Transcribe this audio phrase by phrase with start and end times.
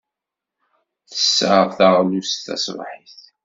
[1.09, 3.19] Ttesseɣ taɣlust taṣebḥit.